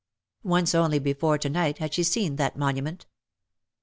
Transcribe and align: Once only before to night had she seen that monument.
Once 0.41 0.73
only 0.73 0.97
before 0.97 1.37
to 1.37 1.47
night 1.47 1.77
had 1.77 1.93
she 1.93 2.01
seen 2.01 2.37
that 2.37 2.57
monument. 2.57 3.05